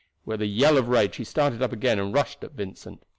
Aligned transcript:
With 0.25 0.41
a 0.41 0.47
yell 0.47 0.79
of 0.79 0.87
rage 0.87 1.17
he 1.17 1.23
started 1.23 1.61
up 1.61 1.71
again 1.71 1.99
and 1.99 2.11
rushed 2.11 2.43
at 2.43 2.53
Vincent. 2.53 3.03